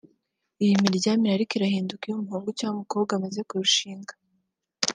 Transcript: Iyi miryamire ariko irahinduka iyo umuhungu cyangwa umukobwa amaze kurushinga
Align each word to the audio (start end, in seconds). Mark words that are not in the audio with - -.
Iyi 0.63 0.75
miryamire 0.83 1.31
ariko 1.33 1.51
irahinduka 1.57 2.03
iyo 2.05 2.15
umuhungu 2.17 2.49
cyangwa 2.59 2.75
umukobwa 2.77 3.11
amaze 3.13 3.39
kurushinga 3.49 4.13